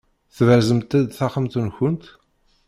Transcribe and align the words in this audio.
Tberzemt-d 0.35 0.99
taxxamt-nkent? 1.17 2.03